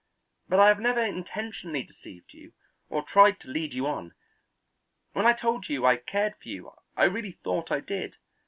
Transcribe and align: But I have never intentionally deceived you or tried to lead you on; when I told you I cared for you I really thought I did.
But 0.49 0.59
I 0.59 0.69
have 0.69 0.79
never 0.79 1.05
intentionally 1.05 1.83
deceived 1.83 2.33
you 2.33 2.53
or 2.89 3.03
tried 3.03 3.39
to 3.41 3.47
lead 3.47 3.71
you 3.71 3.85
on; 3.85 4.15
when 5.13 5.27
I 5.27 5.33
told 5.33 5.69
you 5.69 5.85
I 5.85 5.97
cared 5.97 6.33
for 6.41 6.49
you 6.49 6.71
I 6.97 7.03
really 7.03 7.33
thought 7.43 7.71
I 7.71 7.81
did. 7.81 8.15